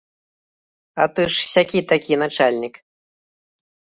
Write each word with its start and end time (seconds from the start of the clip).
А 1.03 1.05
ты 1.17 1.21
ж 1.35 1.43
сякі-такі 1.53 2.13
начальнік. 2.23 2.75